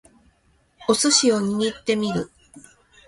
[0.87, 2.31] お寿司を握ってみる